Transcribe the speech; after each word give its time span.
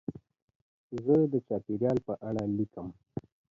زه 1.03 1.15
د 1.31 1.33
چاپېریال 1.47 1.97
په 2.07 2.13
اړه 2.27 2.43
لیکم. 2.57 2.87